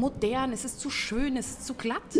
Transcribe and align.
modern, 0.00 0.52
es 0.52 0.64
ist 0.64 0.80
zu 0.80 0.88
schön, 0.88 1.36
es 1.36 1.50
ist 1.50 1.66
zu 1.66 1.74
glatt. 1.74 2.16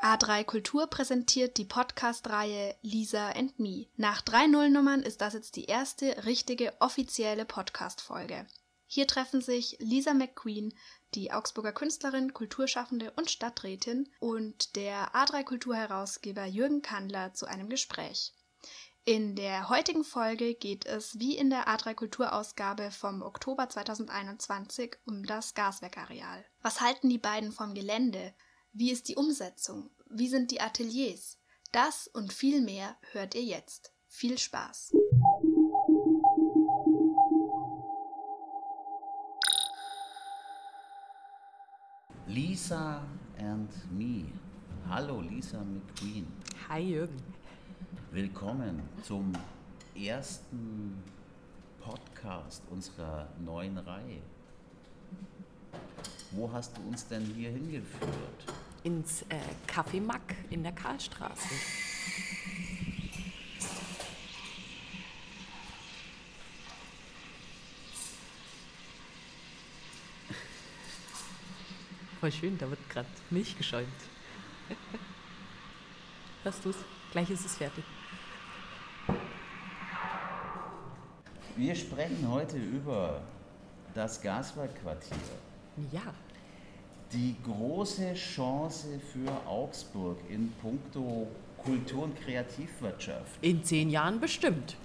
A3 0.00 0.44
Kultur 0.44 0.86
präsentiert 0.86 1.56
die 1.56 1.64
Podcast-Reihe 1.64 2.76
Lisa 2.82 3.30
and 3.30 3.58
Me. 3.58 3.86
Nach 3.96 4.22
drei 4.22 4.46
Nullnummern 4.46 5.02
ist 5.02 5.20
das 5.20 5.34
jetzt 5.34 5.56
die 5.56 5.64
erste 5.64 6.26
richtige 6.26 6.80
offizielle 6.80 7.44
Podcast-Folge. 7.44 8.46
Hier 8.86 9.08
treffen 9.08 9.40
sich 9.40 9.76
Lisa 9.80 10.14
McQueen, 10.14 10.72
die 11.16 11.32
Augsburger 11.32 11.72
Künstlerin, 11.72 12.32
Kulturschaffende 12.32 13.12
und 13.16 13.32
Stadträtin, 13.32 14.08
und 14.20 14.76
der 14.76 15.12
A3 15.12 15.42
Kulturherausgeber 15.42 16.44
Jürgen 16.44 16.82
Kandler 16.82 17.34
zu 17.34 17.46
einem 17.46 17.68
Gespräch. 17.68 18.32
In 19.08 19.36
der 19.36 19.68
heutigen 19.68 20.02
Folge 20.02 20.56
geht 20.56 20.84
es 20.84 21.20
wie 21.20 21.38
in 21.38 21.48
der 21.48 21.68
A3 21.68 21.94
Kulturausgabe 21.94 22.90
vom 22.90 23.22
Oktober 23.22 23.68
2021 23.68 24.96
um 25.06 25.22
das 25.22 25.54
Gaswerkareal. 25.54 26.44
Was 26.60 26.80
halten 26.80 27.08
die 27.08 27.18
beiden 27.18 27.52
vom 27.52 27.72
Gelände? 27.72 28.34
Wie 28.72 28.90
ist 28.90 29.06
die 29.06 29.14
Umsetzung? 29.14 29.90
Wie 30.10 30.26
sind 30.26 30.50
die 30.50 30.60
Ateliers? 30.60 31.38
Das 31.70 32.08
und 32.08 32.32
viel 32.32 32.60
mehr 32.60 32.96
hört 33.12 33.36
ihr 33.36 33.44
jetzt. 33.44 33.92
Viel 34.08 34.38
Spaß! 34.38 34.92
Lisa 42.26 43.06
and 43.38 43.70
me. 43.92 44.32
Hallo 44.88 45.20
Lisa 45.20 45.62
McQueen. 45.62 46.26
Hi 46.68 46.80
Jürgen. 46.80 47.35
Willkommen 48.12 48.82
zum 49.02 49.32
ersten 49.94 51.02
Podcast 51.80 52.62
unserer 52.70 53.28
neuen 53.44 53.78
Reihe. 53.78 54.20
Wo 56.30 56.50
hast 56.52 56.76
du 56.76 56.82
uns 56.82 57.06
denn 57.06 57.24
hier 57.34 57.50
hingeführt? 57.50 58.44
Ins 58.84 59.22
äh, 59.22 59.38
Café 59.66 60.00
Mack 60.00 60.34
in 60.50 60.62
der 60.62 60.72
Karlstraße. 60.72 61.48
Voll 72.20 72.32
schön, 72.32 72.58
da 72.58 72.68
wird 72.70 72.88
gerade 72.88 73.08
Milch 73.30 73.56
geschäumt. 73.56 73.88
Hörst 76.42 76.64
du's? 76.64 76.76
Gleich 77.16 77.30
ist 77.30 77.46
es 77.46 77.56
fertig. 77.56 77.82
Wir 81.56 81.74
sprechen 81.74 82.30
heute 82.30 82.58
über 82.58 83.22
das 83.94 84.20
Gaswerkquartier. 84.20 85.16
Ja, 85.92 86.02
Die 87.14 87.34
große 87.42 88.12
Chance 88.12 89.00
für 89.14 89.30
Augsburg 89.48 90.18
in 90.28 90.52
puncto 90.60 91.26
Kultur- 91.56 92.02
und 92.02 92.20
Kreativwirtschaft. 92.20 93.38
in 93.40 93.64
zehn 93.64 93.88
Jahren 93.88 94.20
bestimmt. 94.20 94.76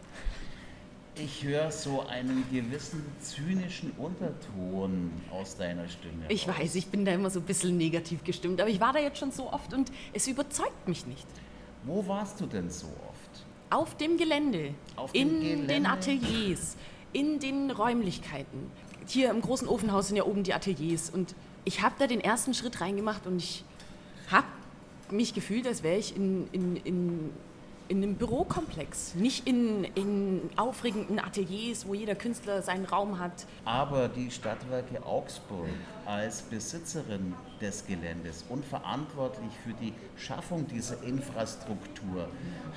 Ich 1.15 1.43
höre 1.43 1.69
so 1.69 2.07
einen 2.07 2.45
gewissen 2.49 3.03
zynischen 3.19 3.91
Unterton 3.97 5.11
aus 5.31 5.57
deiner 5.57 5.89
Stimme. 5.89 6.27
Ich 6.29 6.47
raus. 6.47 6.57
weiß, 6.59 6.75
ich 6.75 6.87
bin 6.87 7.03
da 7.03 7.11
immer 7.11 7.29
so 7.29 7.41
ein 7.41 7.45
bisschen 7.45 7.75
negativ 7.75 8.23
gestimmt, 8.23 8.61
aber 8.61 8.69
ich 8.69 8.79
war 8.79 8.93
da 8.93 8.99
jetzt 8.99 9.17
schon 9.19 9.33
so 9.33 9.51
oft 9.51 9.73
und 9.73 9.91
es 10.13 10.27
überzeugt 10.27 10.87
mich 10.87 11.05
nicht. 11.05 11.27
Wo 11.83 12.05
warst 12.07 12.39
du 12.39 12.45
denn 12.45 12.69
so 12.69 12.87
oft? 12.87 13.45
Auf 13.69 13.95
dem 13.97 14.17
Gelände, 14.17 14.73
Auf 14.95 15.13
in 15.13 15.29
dem 15.29 15.39
Gelände? 15.41 15.67
den 15.67 15.85
Ateliers, 15.85 16.75
in 17.13 17.39
den 17.39 17.71
Räumlichkeiten. 17.71 18.71
Hier 19.07 19.31
im 19.31 19.41
großen 19.41 19.67
Ofenhaus 19.67 20.07
sind 20.07 20.17
ja 20.17 20.23
oben 20.23 20.43
die 20.43 20.53
Ateliers 20.53 21.09
und 21.09 21.35
ich 21.65 21.81
habe 21.81 21.95
da 21.97 22.07
den 22.07 22.21
ersten 22.21 22.53
Schritt 22.53 22.81
reingemacht 22.81 23.25
und 23.27 23.37
ich 23.37 23.63
habe 24.29 24.47
mich 25.09 25.33
gefühlt, 25.33 25.67
als 25.67 25.83
wäre 25.83 25.97
ich 25.97 26.15
in, 26.15 26.47
in, 26.51 26.75
in, 26.77 27.29
in 27.91 28.01
einem 28.01 28.15
Bürokomplex, 28.15 29.15
nicht 29.15 29.45
in, 29.45 29.83
in 29.95 30.49
aufregenden 30.55 31.19
Ateliers, 31.19 31.85
wo 31.85 31.93
jeder 31.93 32.15
Künstler 32.15 32.61
seinen 32.61 32.85
Raum 32.85 33.19
hat. 33.19 33.45
Aber 33.65 34.07
die 34.07 34.31
Stadtwerke 34.31 35.05
Augsburg 35.05 35.67
als 36.05 36.41
Besitzerin 36.43 37.33
des 37.59 37.85
Geländes 37.85 38.45
und 38.47 38.63
verantwortlich 38.63 39.51
für 39.65 39.73
die 39.73 39.91
Schaffung 40.15 40.65
dieser 40.67 41.03
Infrastruktur 41.03 42.29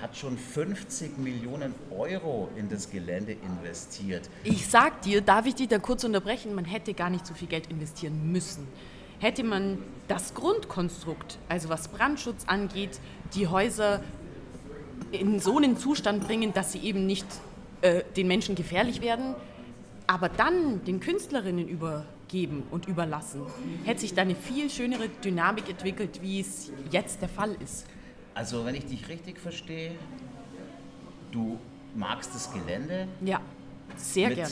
hat 0.02 0.16
schon 0.16 0.36
50 0.36 1.16
Millionen 1.18 1.76
Euro 1.96 2.48
in 2.56 2.68
das 2.68 2.90
Gelände 2.90 3.36
investiert. 3.46 4.28
Ich 4.42 4.66
sag 4.66 5.02
dir, 5.02 5.20
darf 5.20 5.46
ich 5.46 5.54
dich 5.54 5.68
da 5.68 5.78
kurz 5.78 6.02
unterbrechen, 6.02 6.56
man 6.56 6.64
hätte 6.64 6.92
gar 6.92 7.08
nicht 7.08 7.24
so 7.24 7.34
viel 7.34 7.46
Geld 7.46 7.68
investieren 7.68 8.32
müssen. 8.32 8.66
Hätte 9.20 9.44
man 9.44 9.78
das 10.08 10.34
Grundkonstrukt, 10.34 11.38
also 11.48 11.68
was 11.68 11.86
Brandschutz 11.86 12.46
angeht, 12.46 12.98
die 13.34 13.46
Häuser 13.46 14.00
in 15.20 15.40
so 15.40 15.56
einen 15.58 15.76
Zustand 15.76 16.26
bringen, 16.26 16.52
dass 16.52 16.72
sie 16.72 16.78
eben 16.80 17.06
nicht 17.06 17.26
äh, 17.82 18.02
den 18.16 18.26
Menschen 18.28 18.54
gefährlich 18.54 19.00
werden, 19.00 19.34
aber 20.06 20.28
dann 20.28 20.84
den 20.84 21.00
Künstlerinnen 21.00 21.66
übergeben 21.68 22.62
und 22.70 22.86
überlassen, 22.86 23.42
hätte 23.84 24.00
sich 24.00 24.14
da 24.14 24.22
eine 24.22 24.34
viel 24.34 24.68
schönere 24.70 25.08
Dynamik 25.08 25.68
entwickelt, 25.70 26.20
wie 26.22 26.40
es 26.40 26.70
jetzt 26.90 27.20
der 27.22 27.28
Fall 27.28 27.56
ist. 27.62 27.86
Also 28.34 28.64
wenn 28.64 28.74
ich 28.74 28.84
dich 28.86 29.08
richtig 29.08 29.38
verstehe, 29.38 29.92
du 31.32 31.58
magst 31.94 32.34
das 32.34 32.52
Gelände 32.52 33.08
Ja, 33.20 33.40
sehr 33.96 34.28
mit 34.28 34.36
gerne. 34.38 34.50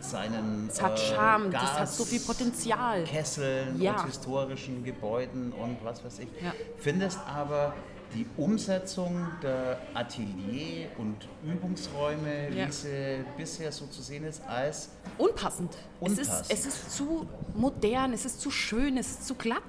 seinen 0.00 0.68
Es 0.68 0.80
hat 0.80 0.98
äh, 0.98 1.02
Charme, 1.02 1.50
das 1.50 1.78
hat 1.80 1.88
so 1.88 2.04
viel 2.04 2.18
Gas- 2.18 2.26
Potenzial. 2.26 3.04
Kesseln 3.04 3.80
Ja. 3.80 4.00
und 4.00 4.06
historischen 4.06 4.84
Gebäuden 4.84 5.52
und 5.52 5.78
was 5.82 6.04
weiß 6.04 6.20
ich. 6.20 6.28
Ja. 6.42 6.52
Findest 6.78 7.18
aber 7.26 7.74
die 8.14 8.26
Umsetzung 8.36 9.26
der 9.42 9.78
Atelier- 9.94 10.88
und 10.98 11.28
Übungsräume, 11.44 12.50
Ja. 12.50 12.68
wie 12.68 12.72
sie 12.72 13.24
bisher 13.36 13.70
so 13.72 13.86
zu 13.86 14.00
sehen 14.02 14.24
ist, 14.24 14.42
als 14.46 14.90
Unpassend. 15.18 15.72
Es, 16.00 16.10
Unpassend. 16.10 16.52
ist, 16.52 16.52
es 16.52 16.66
ist 16.66 16.92
zu 16.96 17.26
modern, 17.54 18.12
es 18.12 18.24
ist 18.24 18.40
zu 18.40 18.50
schön, 18.50 18.96
es 18.96 19.08
ist 19.10 19.26
zu 19.26 19.34
glatt. 19.34 19.62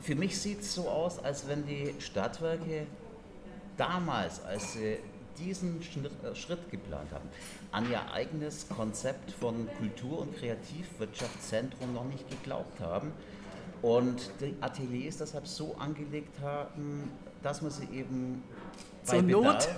Für 0.00 0.14
mich 0.14 0.38
sieht 0.38 0.60
es 0.60 0.74
so 0.74 0.88
aus, 0.88 1.18
als 1.22 1.46
wenn 1.46 1.66
die 1.66 1.94
Stadtwerke 1.98 2.86
damals, 3.76 4.42
als 4.44 4.72
sie 4.72 4.98
diesen 5.38 5.80
äh, 5.80 6.34
Schritt 6.34 6.70
geplant 6.70 7.10
haben, 7.12 7.28
an 7.72 7.90
ihr 7.90 8.10
eigenes 8.12 8.68
Konzept 8.68 9.30
von 9.32 9.68
Kultur- 9.78 10.20
und 10.20 10.36
Kreativwirtschaftszentrum 10.36 11.92
noch 11.94 12.04
nicht 12.04 12.28
geglaubt 12.28 12.80
haben 12.80 13.12
und 13.82 14.30
die 14.40 14.54
Ateliers 14.60 15.18
deshalb 15.18 15.46
so 15.46 15.74
angelegt 15.78 16.38
haben, 16.42 17.10
dass 17.42 17.62
man 17.62 17.70
sie 17.70 17.84
eben 17.92 18.42
bei 19.06 19.18
Zur 19.18 19.22
Not. 19.22 19.68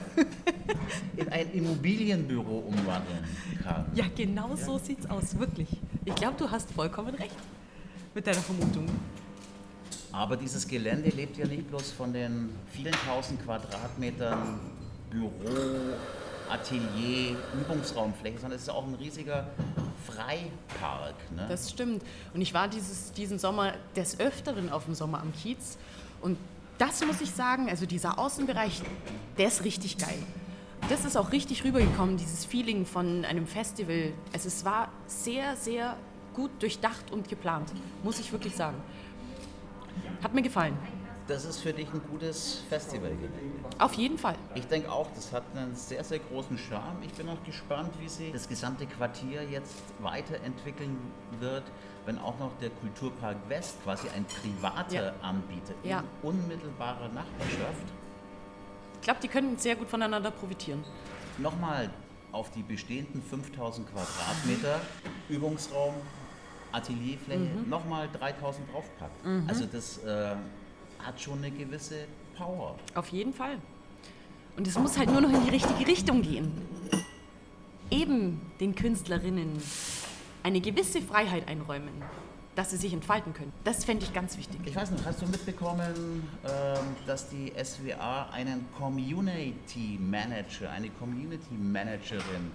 In 1.16 1.28
ein 1.28 1.52
Immobilienbüro 1.52 2.58
umwandeln 2.58 3.24
kann. 3.62 3.86
Ja, 3.94 4.04
genau 4.14 4.56
so 4.56 4.78
sieht's 4.78 5.08
aus, 5.08 5.38
wirklich. 5.38 5.68
Ich 6.04 6.14
glaube, 6.14 6.34
du 6.38 6.50
hast 6.50 6.70
vollkommen 6.72 7.14
recht 7.14 7.36
mit 8.14 8.26
deiner 8.26 8.40
Vermutung. 8.40 8.86
Aber 10.10 10.36
dieses 10.36 10.66
Gelände 10.66 11.08
lebt 11.10 11.38
ja 11.38 11.46
nicht 11.46 11.68
bloß 11.68 11.92
von 11.92 12.12
den 12.12 12.50
vielen 12.70 12.94
tausend 13.06 13.42
Quadratmetern 13.44 14.60
Büro, 15.08 15.30
Atelier, 16.50 17.36
Übungsraumfläche, 17.60 18.38
sondern 18.38 18.56
es 18.56 18.62
ist 18.62 18.68
auch 18.68 18.86
ein 18.86 18.94
riesiger 18.94 19.48
Freipark. 20.06 21.14
Ne? 21.34 21.46
Das 21.48 21.70
stimmt. 21.70 22.02
Und 22.34 22.42
ich 22.42 22.52
war 22.52 22.68
dieses, 22.68 23.12
diesen 23.12 23.38
Sommer 23.38 23.72
des 23.96 24.20
Öfteren 24.20 24.70
auf 24.70 24.84
dem 24.84 24.94
Sommer 24.94 25.20
am 25.20 25.32
Kiez. 25.32 25.78
Und 26.20 26.36
das 26.78 27.04
muss 27.04 27.20
ich 27.20 27.30
sagen, 27.30 27.68
also 27.68 27.86
dieser 27.86 28.18
Außenbereich, 28.18 28.82
der 29.38 29.48
ist 29.48 29.64
richtig 29.64 29.98
geil. 29.98 30.18
Das 30.88 31.04
ist 31.04 31.16
auch 31.16 31.30
richtig 31.30 31.64
rübergekommen, 31.64 32.16
dieses 32.16 32.44
Feeling 32.44 32.84
von 32.86 33.24
einem 33.24 33.46
Festival. 33.46 34.12
Also 34.32 34.48
es 34.48 34.64
war 34.64 34.88
sehr, 35.06 35.56
sehr 35.56 35.96
gut 36.34 36.50
durchdacht 36.60 37.10
und 37.12 37.28
geplant, 37.28 37.72
muss 38.02 38.18
ich 38.18 38.32
wirklich 38.32 38.56
sagen. 38.56 38.76
Hat 40.22 40.34
mir 40.34 40.42
gefallen. 40.42 40.76
Das 41.28 41.44
ist 41.44 41.60
für 41.60 41.72
dich 41.72 41.88
ein 41.92 42.00
gutes 42.10 42.62
Festivalgelände. 42.68 43.38
Auf 43.78 43.94
jeden 43.94 44.18
Fall. 44.18 44.34
Ich 44.54 44.66
denke 44.66 44.90
auch, 44.90 45.08
das 45.14 45.32
hat 45.32 45.44
einen 45.54 45.74
sehr, 45.74 46.02
sehr 46.04 46.18
großen 46.18 46.58
Charme. 46.58 46.96
Ich 47.02 47.12
bin 47.12 47.28
auch 47.28 47.42
gespannt, 47.44 47.90
wie 48.00 48.08
sich 48.08 48.32
das 48.32 48.48
gesamte 48.48 48.86
Quartier 48.86 49.42
jetzt 49.44 49.76
weiterentwickeln 50.00 50.96
wird, 51.38 51.64
wenn 52.06 52.18
auch 52.18 52.38
noch 52.38 52.50
der 52.60 52.70
Kulturpark 52.70 53.36
West 53.48 53.76
quasi 53.84 54.08
ein 54.14 54.24
privater 54.24 55.06
Ja. 55.06 55.12
Anbieter 55.22 55.74
Ja. 55.84 56.00
in 56.22 56.28
unmittelbarer 56.28 57.08
Nachbarschaft 57.08 57.86
Ich 58.96 59.02
glaube, 59.02 59.20
die 59.22 59.28
können 59.28 59.56
sehr 59.58 59.76
gut 59.76 59.88
voneinander 59.88 60.30
profitieren. 60.30 60.84
nochmal 61.38 61.90
auf 62.32 62.50
die 62.50 62.62
bestehenden 62.62 63.22
5000 63.22 63.86
Quadratmeter 63.92 64.80
Übungsraum, 65.28 65.94
Atelierfläche, 66.72 67.40
Mhm. 67.40 67.68
nochmal 67.68 68.08
3000 68.18 68.72
draufpackt. 68.72 69.16
Also 69.46 69.66
das 69.66 69.98
äh, 69.98 70.34
hat 71.04 71.20
schon 71.20 71.38
eine 71.38 71.50
gewisse 71.50 72.06
Power. 72.36 72.76
Auf 72.94 73.08
jeden 73.08 73.32
Fall. 73.32 73.58
Und 74.56 74.66
es 74.66 74.78
muss 74.78 74.98
halt 74.98 75.10
nur 75.10 75.20
noch 75.20 75.30
in 75.30 75.44
die 75.44 75.50
richtige 75.50 75.86
Richtung 75.86 76.22
gehen. 76.22 76.52
Eben 77.90 78.40
den 78.60 78.74
Künstlerinnen 78.74 79.62
eine 80.42 80.60
gewisse 80.60 81.00
Freiheit 81.00 81.48
einräumen, 81.48 82.02
dass 82.54 82.70
sie 82.70 82.76
sich 82.76 82.92
entfalten 82.92 83.32
können. 83.32 83.52
Das 83.64 83.84
fände 83.84 84.04
ich 84.04 84.12
ganz 84.12 84.36
wichtig. 84.36 84.60
Ich 84.64 84.76
weiß 84.76 84.90
nicht, 84.90 85.04
hast 85.06 85.22
du 85.22 85.26
mitbekommen, 85.26 86.28
ähm, 86.44 86.96
dass 87.06 87.28
die 87.28 87.52
SWA 87.62 88.28
einen 88.32 88.66
Community 88.76 89.98
Manager, 90.00 90.70
eine 90.70 90.90
Community 90.90 91.54
Managerin 91.54 92.50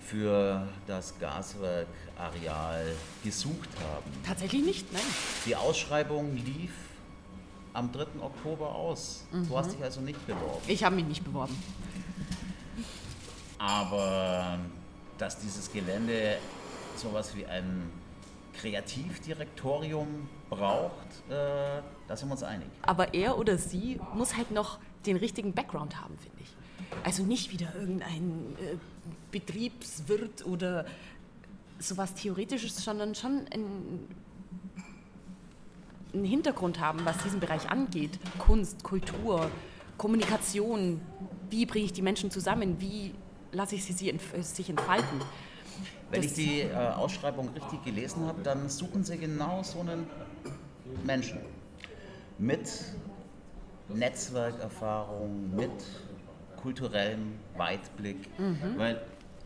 für 0.00 0.66
das 0.86 1.18
Gaswerkareal 1.18 2.94
gesucht 3.24 3.70
haben? 3.80 4.10
Tatsächlich 4.26 4.64
nicht, 4.64 4.92
nein. 4.92 5.02
Die 5.46 5.56
Ausschreibung 5.56 6.36
lief 6.36 6.72
am 7.72 7.90
3. 7.92 8.20
Oktober 8.20 8.74
aus. 8.74 9.24
Du 9.48 9.56
hast 9.56 9.72
dich 9.72 9.82
also 9.82 10.00
nicht 10.00 10.24
beworben. 10.26 10.62
Ich 10.66 10.84
habe 10.84 10.96
mich 10.96 11.06
nicht 11.06 11.24
beworben. 11.24 11.56
Aber 13.58 14.58
dass 15.18 15.38
dieses 15.38 15.72
Gelände 15.72 16.38
sowas 16.96 17.34
wie 17.36 17.46
ein 17.46 17.90
Kreativdirektorium 18.54 20.28
braucht, 20.50 21.06
äh, 21.28 21.80
da 22.08 22.16
sind 22.16 22.28
wir 22.28 22.32
uns 22.32 22.42
einig. 22.42 22.66
Aber 22.82 23.14
er 23.14 23.38
oder 23.38 23.56
sie 23.56 24.00
muss 24.14 24.36
halt 24.36 24.50
noch 24.50 24.78
den 25.06 25.16
richtigen 25.16 25.52
Background 25.52 26.00
haben, 26.00 26.18
finde 26.18 26.38
ich. 26.42 26.54
Also 27.04 27.22
nicht 27.22 27.50
wieder 27.52 27.74
irgendein 27.74 28.56
äh, 28.60 28.76
Betriebswirt 29.30 30.44
oder 30.44 30.84
sowas 31.78 32.14
Theoretisches, 32.14 32.76
sondern 32.84 33.14
schon 33.14 33.46
ein, 33.52 34.08
einen 36.14 36.24
Hintergrund 36.24 36.80
haben, 36.80 37.04
was 37.04 37.18
diesen 37.18 37.40
Bereich 37.40 37.70
angeht. 37.70 38.18
Kunst, 38.38 38.82
Kultur, 38.82 39.50
Kommunikation. 39.98 41.00
Wie 41.50 41.66
bringe 41.66 41.84
ich 41.86 41.92
die 41.92 42.02
Menschen 42.02 42.30
zusammen? 42.30 42.80
Wie 42.80 43.14
lasse 43.52 43.74
ich 43.76 43.84
sie, 43.84 43.92
sie 43.92 44.10
entf 44.10 44.32
sich 44.42 44.68
entfalten? 44.70 45.20
Wenn 46.10 46.22
Das- 46.22 46.32
ich 46.32 46.44
die 46.44 46.60
äh, 46.60 46.74
Ausschreibung 46.74 47.48
richtig 47.50 47.84
gelesen 47.84 48.26
habe, 48.26 48.42
dann 48.42 48.68
suchen 48.68 49.04
sie 49.04 49.16
genau 49.18 49.62
so 49.62 49.80
einen 49.80 50.06
Menschen 51.04 51.38
mit 52.38 52.68
Netzwerkerfahrung, 53.88 55.54
mit 55.56 55.70
kulturellem 56.60 57.34
Weitblick, 57.56 58.28
weil 58.76 59.00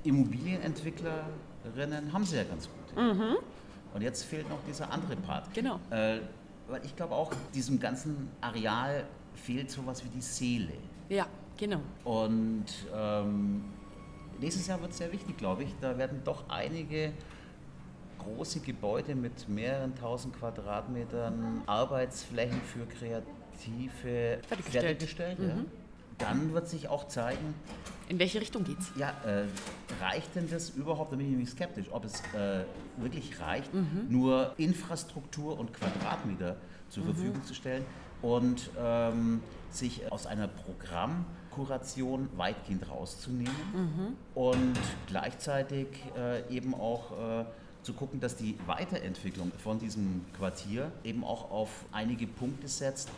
Immobilienentwicklerinnen 0.04 2.12
haben 2.12 2.24
sie 2.24 2.36
ja 2.36 2.44
ganz 2.44 2.68
gut. 2.68 2.76
Und 3.94 4.02
jetzt 4.02 4.24
fehlt 4.24 4.48
noch 4.48 4.58
dieser 4.68 4.90
andere 4.90 5.16
Part. 5.16 5.52
Genau. 5.54 5.78
Äh, 5.90 6.18
weil 6.68 6.84
ich 6.84 6.94
glaube 6.96 7.14
auch, 7.14 7.32
diesem 7.54 7.78
ganzen 7.78 8.28
Areal 8.40 9.04
fehlt 9.34 9.70
sowas 9.70 10.04
wie 10.04 10.08
die 10.08 10.20
Seele. 10.20 10.74
Ja, 11.08 11.26
genau. 11.56 11.80
Und 12.04 12.66
ähm, 12.94 13.64
nächstes 14.40 14.66
Jahr 14.66 14.80
wird 14.80 14.92
es 14.92 14.98
sehr 14.98 15.12
wichtig, 15.12 15.36
glaube 15.36 15.64
ich. 15.64 15.74
Da 15.80 15.96
werden 15.96 16.22
doch 16.24 16.48
einige 16.48 17.12
große 18.18 18.60
Gebäude 18.60 19.14
mit 19.14 19.48
mehreren 19.48 19.94
tausend 19.94 20.36
Quadratmetern 20.36 21.62
Arbeitsflächen 21.66 22.60
für 22.62 22.86
Kreative 22.86 24.40
Fertiggestellt. 24.48 24.84
fertiggestellt 24.84 25.38
ja. 25.40 25.56
Dann 26.18 26.52
wird 26.52 26.68
sich 26.68 26.88
auch 26.88 27.08
zeigen, 27.08 27.54
In 28.08 28.19
welche 28.19 28.41
Richtung 28.41 28.62
geht's? 28.62 28.93
ja, 28.97 29.11
äh, 29.25 29.47
reicht 30.00 30.35
denn 30.37 30.49
das 30.49 30.70
überhaupt, 30.70 31.12
da 31.12 31.17
bin 31.17 31.26
ich 31.26 31.32
nämlich 31.32 31.50
skeptisch, 31.50 31.87
ob 31.91 32.05
es 32.05 32.20
äh, 32.35 32.64
wirklich 32.99 33.41
reicht, 33.41 33.70
nur 34.08 34.55
Infrastruktur 34.58 35.58
und 35.58 35.73
Quadratmeter 35.73 36.56
zur 36.88 37.05
Verfügung 37.05 37.43
zu 37.44 37.55
stellen 37.55 37.85
und 38.23 38.70
ähm, 38.79 39.43
sich 39.70 40.11
aus 40.11 40.26
einer 40.26 40.49
Programmkuration 40.49 42.29
weitgehend 42.37 42.88
rauszunehmen 42.88 44.17
und 44.35 44.79
gleichzeitig 45.09 45.88
äh, 46.17 46.49
eben 46.55 46.75
auch 46.75 47.41
äh, 47.41 47.44
zu 47.82 47.93
gucken, 47.93 48.20
dass 48.20 48.37
die 48.37 48.56
Weiterentwicklung 48.67 49.52
von 49.59 49.79
diesem 49.79 50.25
Quartier 50.37 50.91
eben 51.05 51.25
auch 51.25 51.50
auf 51.50 51.85
einige 51.93 52.26
Punkte 52.26 52.69
setzt, 52.69 53.09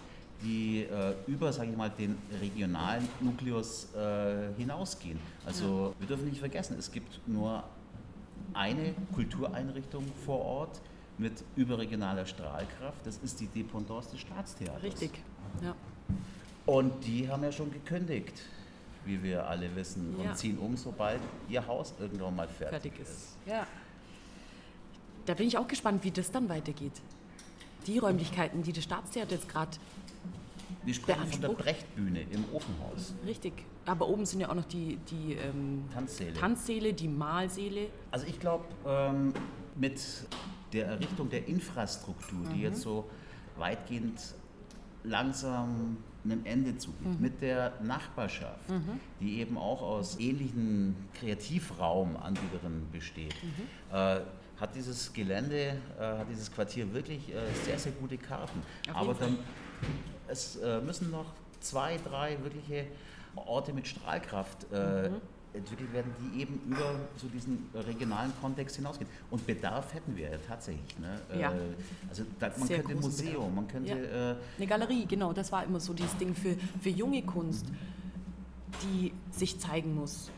die 0.42 0.82
äh, 0.84 1.14
über, 1.26 1.52
sage 1.52 1.70
ich 1.70 1.76
mal, 1.76 1.90
den 1.90 2.16
regionalen 2.40 3.08
Nukleus 3.20 3.88
äh, 3.94 4.52
hinausgehen. 4.56 5.18
Also 5.44 5.94
wir 5.98 6.06
dürfen 6.06 6.26
nicht 6.28 6.38
vergessen, 6.38 6.76
es 6.78 6.90
gibt 6.92 7.20
nur 7.26 7.64
eine 8.54 8.94
Kultureinrichtung 9.14 10.04
vor 10.24 10.40
Ort 10.44 10.80
mit 11.18 11.32
überregionaler 11.56 12.24
Strahlkraft. 12.26 13.04
Das 13.04 13.18
ist 13.18 13.40
die 13.40 13.46
Dependance 13.48 14.10
des 14.10 14.20
Staatstheaters. 14.20 14.82
Richtig. 14.82 15.10
Ja. 15.62 15.74
Und 16.66 17.04
die 17.04 17.28
haben 17.28 17.42
ja 17.42 17.50
schon 17.50 17.72
gekündigt, 17.72 18.40
wie 19.04 19.22
wir 19.22 19.46
alle 19.48 19.74
wissen, 19.74 20.14
Ja. 20.22 20.30
und 20.30 20.36
ziehen 20.36 20.58
um, 20.58 20.76
sobald 20.76 21.20
ihr 21.48 21.66
Haus 21.66 21.94
irgendwann 21.98 22.36
mal 22.36 22.46
fertig, 22.46 22.92
fertig 22.92 23.00
ist. 23.00 23.36
Ja. 23.46 23.66
Da 25.26 25.34
bin 25.34 25.48
ich 25.48 25.58
auch 25.58 25.66
gespannt, 25.68 26.04
wie 26.04 26.10
das 26.10 26.30
dann 26.30 26.48
weitergeht. 26.48 26.92
Die 27.86 27.98
Räumlichkeiten, 27.98 28.62
die 28.62 28.72
das 28.72 28.84
Staatstheater 28.84 29.32
jetzt 29.32 29.48
gerade 29.48 29.70
Wir 30.84 30.94
sprechen 30.94 31.26
von 31.26 31.40
der. 31.40 31.48
Brechtbühne 31.48 32.22
im 32.22 32.44
Ofenhaus. 32.52 33.14
richtig. 33.26 33.52
Aber 33.86 34.08
oben 34.08 34.26
sind 34.26 34.40
ja 34.40 34.50
auch 34.50 34.54
noch 34.54 34.66
die, 34.66 34.98
die 35.10 35.34
ähm, 35.34 35.84
Tanzsäle. 35.92 36.34
Tanzsäle, 36.34 36.92
die 36.92 37.08
Malsäle. 37.08 37.88
Also 38.10 38.26
ich 38.26 38.38
glaube, 38.38 38.64
ähm, 38.86 39.32
mit 39.76 40.00
der 40.72 40.86
Errichtung 40.88 41.30
der 41.30 41.48
Infrastruktur, 41.48 42.46
die 42.54 42.62
jetzt 42.62 42.82
so 42.82 43.08
weitgehend 43.56 44.20
langsam 45.04 45.96
einem 46.24 46.44
Ende 46.44 46.76
zugeht, 46.76 47.18
mit 47.20 47.40
der 47.40 47.72
Nachbarschaft, 47.82 48.68
die 49.20 49.38
eben 49.40 49.56
auch 49.56 49.80
aus 49.80 50.18
ähnlichen 50.18 50.94
Kreativraumanbietern 51.14 52.86
besteht, 52.92 53.34
äh, 53.92 54.20
hat 54.60 54.74
dieses 54.74 55.12
Gelände, 55.12 55.76
äh, 55.98 56.02
hat 56.02 56.26
dieses 56.30 56.52
Quartier 56.52 56.92
wirklich 56.92 57.32
äh, 57.32 57.36
sehr, 57.64 57.78
sehr 57.78 57.92
gute 57.92 58.18
Karten. 58.18 58.60
Aber 58.92 59.14
dann 59.14 59.38
es 60.28 60.56
äh, 60.56 60.80
müssen 60.80 61.10
noch 61.10 61.26
zwei, 61.60 61.98
drei 61.98 62.36
wirkliche 62.42 62.86
Orte 63.34 63.72
mit 63.72 63.86
Strahlkraft 63.86 64.70
äh, 64.72 65.10
entwickelt 65.54 65.92
werden, 65.92 66.12
die 66.20 66.40
eben 66.42 66.60
über 66.68 66.94
so 67.16 67.26
diesen 67.28 67.68
regionalen 67.74 68.32
Kontext 68.40 68.76
hinausgehen. 68.76 69.08
Und 69.30 69.46
Bedarf 69.46 69.94
hätten 69.94 70.16
wir 70.16 70.30
ja 70.30 70.38
tatsächlich. 70.46 70.98
Ne? 70.98 71.20
Ja. 71.40 71.52
Äh, 71.52 71.56
also 72.08 72.24
da, 72.38 72.50
man 72.56 72.68
Sehr 72.68 72.78
könnte 72.78 72.92
ein 72.92 73.00
Museum, 73.00 73.54
man 73.54 73.68
könnte 73.68 73.90
Ja. 73.90 74.30
äh, 74.32 74.36
Eine 74.56 74.66
Galerie, 74.66 75.06
genau, 75.06 75.32
das 75.32 75.50
war 75.52 75.64
immer 75.64 75.80
so 75.80 75.92
dieses 75.92 76.16
Ding 76.16 76.34
für, 76.34 76.56
für 76.80 76.90
junge 76.90 77.22
Kunst, 77.22 77.66
die 78.82 79.12
sich 79.30 79.58
zeigen 79.58 79.94
muss. 79.94 80.30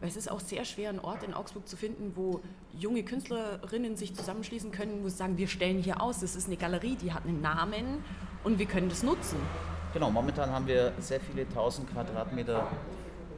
Weil 0.00 0.08
es 0.08 0.16
ist 0.16 0.30
auch 0.30 0.40
sehr 0.40 0.64
schwer, 0.64 0.90
einen 0.90 1.00
Ort 1.00 1.24
in 1.24 1.34
Augsburg 1.34 1.66
zu 1.66 1.76
finden, 1.76 2.12
wo 2.14 2.40
junge 2.78 3.02
Künstlerinnen 3.02 3.96
sich 3.96 4.14
zusammenschließen 4.14 4.70
können, 4.70 5.02
wo 5.02 5.08
sie 5.08 5.16
sagen, 5.16 5.36
wir 5.38 5.48
stellen 5.48 5.82
hier 5.82 6.00
aus, 6.00 6.20
das 6.20 6.36
ist 6.36 6.46
eine 6.46 6.56
Galerie, 6.56 6.96
die 6.96 7.12
hat 7.12 7.24
einen 7.26 7.40
Namen 7.40 8.04
und 8.44 8.58
wir 8.60 8.66
können 8.66 8.88
das 8.88 9.02
nutzen. 9.02 9.38
Genau, 9.92 10.10
momentan 10.10 10.50
haben 10.50 10.66
wir 10.68 10.92
sehr 11.00 11.18
viele 11.20 11.48
tausend 11.48 11.90
Quadratmeter 11.92 12.68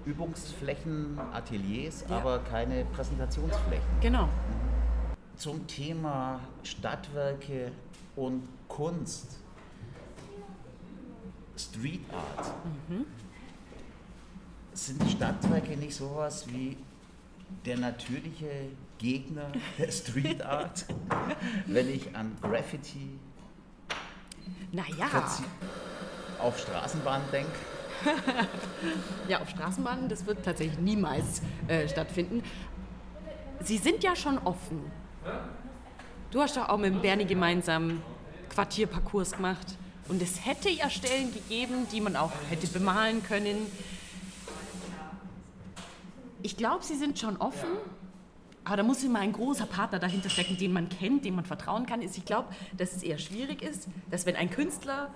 Übungsflächen, 0.05 1.19
Ateliers, 1.33 2.05
Ja. 2.09 2.19
aber 2.19 2.41
keine 2.41 2.85
Präsentationsflächen. 2.87 3.85
Genau. 4.01 4.29
Zum 5.37 5.67
Thema 5.67 6.41
Stadtwerke 6.63 7.73
und 8.17 8.43
Kunst. 8.69 9.39
Street 11.57 12.01
Art. 12.13 12.51
Sind 14.73 15.03
Stadtwerke 15.11 15.77
nicht 15.77 15.95
sowas 15.95 16.47
wie 16.49 16.77
der 17.65 17.79
natürliche 17.79 18.71
Gegner 18.99 19.51
der 19.79 19.91
Street 19.91 20.43
Art? 20.43 20.85
Wenn 21.67 21.89
ich 21.89 22.15
an 22.15 22.37
Graffiti 22.41 23.19
Naja, 24.73 25.29
auf 26.39 26.59
Straßenbahnen 26.59 27.27
denke. 27.33 27.53
ja, 29.29 29.41
auf 29.41 29.51
Straßenbahnen, 29.51 30.09
das 30.09 30.25
wird 30.25 30.45
tatsächlich 30.45 30.79
niemals 30.79 31.43
äh, 31.69 31.87
stattfinden. 31.89 32.43
Sie 33.63 33.77
sind 33.77 34.03
ja 34.03 34.17
schon 34.17 34.39
offen. 34.39 34.91
Du 36.31 36.41
hast 36.41 36.57
doch 36.57 36.69
auch 36.69 36.79
mit 36.79 37.03
Bernie 37.03 37.27
gemeinsam 37.27 38.03
Quartierparcours 38.49 39.33
gemacht. 39.33 39.77
Und 40.09 40.23
es 40.23 40.45
hätte 40.45 40.71
ja 40.71 40.89
Stellen 40.89 41.33
gegeben, 41.33 41.87
die 41.93 42.01
man 42.01 42.17
auch 42.17 42.33
hätte 42.49 42.67
bemalen 42.69 43.23
können. 43.23 43.67
Ich 46.43 46.57
glaube, 46.57 46.85
sie 46.85 46.97
sind 46.97 47.19
schon 47.19 47.37
offen. 47.37 47.69
Aber 48.65 48.77
da 48.77 48.83
muss 48.83 49.03
immer 49.03 49.21
ein 49.21 49.33
großer 49.33 49.67
Partner 49.67 49.99
dahinter 49.99 50.29
stecken, 50.29 50.57
den 50.59 50.73
man 50.73 50.89
kennt, 50.89 51.25
dem 51.25 51.35
man 51.35 51.45
vertrauen 51.45 51.87
kann. 51.87 52.03
Ich 52.03 52.25
glaube, 52.25 52.49
dass 52.77 52.95
es 52.95 53.03
eher 53.03 53.19
schwierig 53.19 53.63
ist, 53.63 53.89
dass 54.11 54.27
wenn 54.27 54.37
ein 54.37 54.51
Künstler 54.51 55.11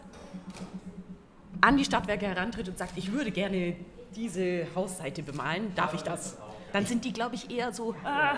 an 1.61 1.77
die 1.77 1.85
Stadtwerke 1.85 2.27
herantritt 2.27 2.69
und 2.69 2.79
sagt, 2.79 2.97
ich 2.97 3.13
würde 3.13 3.31
gerne 3.31 3.77
diese 4.17 4.67
Hausseite 4.75 5.23
bemalen, 5.23 5.75
darf 5.75 5.95
ich 5.95 6.03
das? 6.03 6.37
Dann 6.75 6.87
sind 6.87 7.05
die, 7.05 7.13
glaube 7.13 7.37
ich, 7.37 7.49
eher 7.53 7.73
so, 7.73 7.95
ah, 8.03 8.37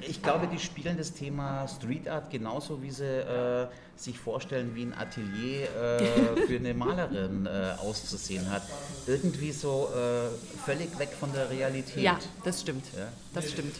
Ich 0.00 0.20
glaube, 0.20 0.48
die 0.48 0.58
spielen 0.58 0.98
das 0.98 1.12
Thema 1.12 1.68
Street 1.68 2.08
Art 2.08 2.30
genauso, 2.32 2.82
wie 2.82 2.90
sie 2.90 3.04
äh, 3.04 3.68
sich 3.94 4.18
vorstellen, 4.18 4.74
wie 4.74 4.82
ein 4.82 4.92
Atelier 4.92 5.68
äh, 5.70 6.46
für 6.48 6.56
eine 6.56 6.74
Malerin 6.84 7.46
äh, 7.46 7.76
auszusehen 7.78 8.50
hat. 8.50 8.62
Irgendwie 9.06 9.52
so 9.52 9.88
äh, 9.94 10.58
völlig 10.64 10.98
weg 10.98 11.10
von 11.10 11.32
der 11.32 11.48
Realität. 11.48 12.02
ja, 12.02 12.18
das 12.42 12.62
stimmt. 12.62 12.86
Ja. 12.96 13.06
Das 13.32 13.52
stimmt. 13.52 13.76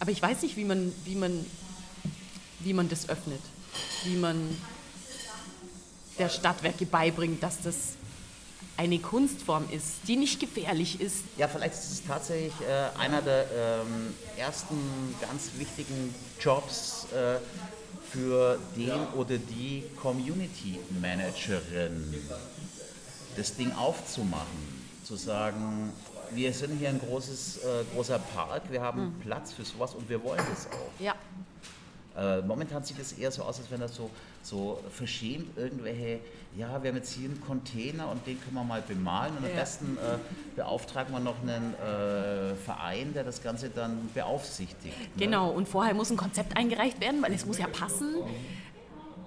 aber 0.00 0.10
ich 0.10 0.22
weiß 0.22 0.40
nicht, 0.40 0.56
wie 0.56 0.64
man, 0.64 0.90
wie 1.04 1.16
man, 1.16 1.44
wie 2.60 2.72
man 2.72 2.88
das 2.88 3.10
öffnet, 3.10 3.42
wie 4.04 4.16
man 4.16 4.56
der 6.18 6.30
Stadtwerke 6.30 6.86
beibringt, 6.86 7.42
dass 7.42 7.60
das 7.60 7.96
eine 8.76 8.98
Kunstform 8.98 9.68
ist, 9.70 10.06
die 10.06 10.16
nicht 10.16 10.40
gefährlich 10.40 11.00
ist. 11.00 11.24
Ja, 11.36 11.48
vielleicht 11.48 11.74
ist 11.74 11.92
es 11.92 12.06
tatsächlich 12.06 12.52
äh, 12.60 12.98
einer 12.98 13.22
der 13.22 13.46
ähm, 13.50 14.14
ersten 14.36 14.76
ganz 15.20 15.50
wichtigen 15.56 16.14
Jobs 16.40 17.06
äh, 17.12 17.38
für 18.10 18.58
den 18.76 19.06
oder 19.14 19.38
die 19.38 19.84
Community 20.00 20.78
Managerin, 21.00 22.14
das 23.36 23.54
Ding 23.56 23.72
aufzumachen, 23.72 24.86
zu 25.04 25.16
sagen, 25.16 25.92
wir 26.32 26.52
sind 26.52 26.78
hier 26.78 26.88
ein 26.88 27.00
großes, 27.00 27.58
äh, 27.58 27.84
großer 27.94 28.18
Park, 28.18 28.62
wir 28.70 28.80
haben 28.80 29.06
mhm. 29.06 29.20
Platz 29.20 29.52
für 29.52 29.64
sowas 29.64 29.94
und 29.94 30.08
wir 30.08 30.22
wollen 30.22 30.42
das 30.50 30.66
auch. 30.66 31.00
Ja. 31.00 31.14
Äh, 32.16 32.40
momentan 32.42 32.82
sieht 32.82 32.98
es 32.98 33.12
eher 33.12 33.30
so 33.30 33.42
aus, 33.42 33.58
als 33.58 33.70
wenn 33.70 33.80
das 33.80 33.94
so, 33.94 34.10
so 34.42 34.80
verschämt 34.90 35.56
irgendwelche, 35.56 36.20
ja, 36.56 36.82
wir 36.82 36.90
haben 36.90 36.96
jetzt 36.96 37.12
hier 37.12 37.28
einen 37.28 37.40
Container 37.40 38.08
und 38.10 38.26
den 38.26 38.40
können 38.40 38.54
wir 38.54 38.64
mal 38.64 38.80
bemalen 38.80 39.36
und 39.36 39.44
ja. 39.44 39.50
am 39.50 39.56
besten 39.56 39.98
äh, 39.98 40.16
beauftragen 40.56 41.12
wir 41.12 41.20
noch 41.20 41.36
einen 41.42 41.74
äh, 41.74 42.54
Verein, 42.54 43.12
der 43.12 43.24
das 43.24 43.42
Ganze 43.42 43.68
dann 43.68 44.08
beaufsichtigt. 44.14 44.98
Ne? 44.98 45.24
Genau, 45.26 45.50
und 45.50 45.68
vorher 45.68 45.92
muss 45.92 46.10
ein 46.10 46.16
Konzept 46.16 46.56
eingereicht 46.56 47.00
werden, 47.00 47.20
weil 47.22 47.34
es 47.34 47.44
muss 47.44 47.58
ja 47.58 47.66
passen. 47.66 48.14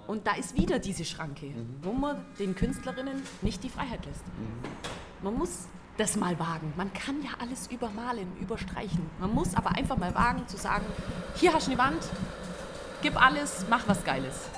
Und 0.08 0.26
da 0.26 0.34
ist 0.34 0.56
wieder 0.56 0.80
diese 0.80 1.04
Schranke, 1.04 1.46
mhm. 1.46 1.76
wo 1.82 1.92
man 1.92 2.24
den 2.40 2.56
Künstlerinnen 2.56 3.22
nicht 3.42 3.62
die 3.62 3.68
Freiheit 3.68 4.04
lässt. 4.04 4.26
Mhm. 4.26 5.22
Man 5.22 5.34
muss 5.34 5.68
das 5.96 6.16
mal 6.16 6.38
wagen. 6.38 6.72
Man 6.76 6.92
kann 6.92 7.22
ja 7.22 7.30
alles 7.40 7.68
übermalen, 7.68 8.26
überstreichen. 8.40 9.08
Man 9.20 9.32
muss 9.32 9.54
aber 9.54 9.76
einfach 9.76 9.96
mal 9.98 10.14
wagen 10.14 10.48
zu 10.48 10.56
sagen, 10.56 10.84
hier 11.36 11.52
hast 11.52 11.66
du 11.66 11.72
eine 11.72 11.78
Wand, 11.78 12.02
gib 13.02 13.20
alles, 13.20 13.64
mach 13.68 13.86
was 13.88 14.04
Geiles. 14.04 14.48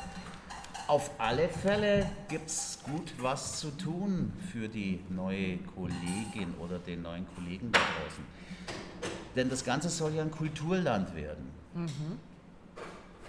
Auf 0.89 1.11
alle 1.19 1.49
Fälle 1.49 2.11
gibt 2.29 2.49
es 2.49 2.79
gut 2.85 3.15
was 3.19 3.61
zu 3.61 3.71
tun 3.71 4.33
für 4.51 4.69
die 4.69 5.01
neue 5.09 5.59
Kollegin 5.59 6.53
oder 6.61 6.79
den 6.79 7.03
neuen 7.03 7.27
Kollegen 7.35 7.71
da 7.73 7.79
draußen. 7.79 8.25
Denn 9.37 9.49
das 9.49 9.65
Ganze 9.65 9.89
soll 9.89 10.15
ja 10.15 10.23
ein 10.23 10.31
Kulturland 10.31 11.15
werden. 11.15 11.51
Mhm. 11.75 12.19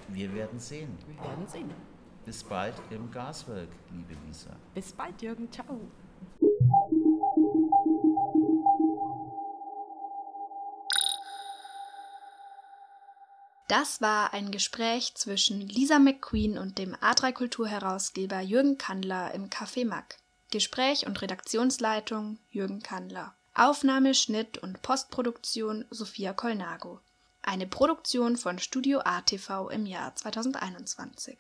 Wir 0.09 0.33
werden 0.33 0.59
sehen. 0.59 0.97
Wir 1.07 1.17
werden 1.23 1.47
sehen. 1.47 1.71
Bis 2.25 2.43
bald 2.43 2.73
im 2.89 3.09
Gaswerk, 3.11 3.69
liebe 3.91 4.19
Lisa. 4.27 4.51
Bis 4.73 4.91
bald, 4.91 5.21
Jürgen. 5.21 5.49
Ciao. 5.51 5.79
Das 13.73 14.01
war 14.01 14.35
ein 14.35 14.51
Gespräch 14.51 15.15
zwischen 15.15 15.59
Lisa 15.59 15.97
McQueen 15.97 16.59
und 16.59 16.77
dem 16.77 16.93
A3 16.97 17.31
Kulturherausgeber 17.31 18.39
Jürgen 18.39 18.77
Kandler 18.77 19.33
im 19.33 19.49
Café 19.49 19.83
Mack. 19.83 20.19
Gespräch 20.51 21.07
und 21.07 21.19
Redaktionsleitung 21.23 22.37
Jürgen 22.51 22.83
Kandler. 22.83 23.33
Aufnahme, 23.55 24.13
Schnitt 24.13 24.59
und 24.59 24.83
Postproduktion 24.83 25.85
Sophia 25.89 26.33
Kolnago. 26.33 26.99
Eine 27.41 27.65
Produktion 27.65 28.37
von 28.37 28.59
Studio 28.59 28.99
ATV 28.99 29.71
im 29.71 29.87
Jahr 29.87 30.13
2021. 30.13 31.39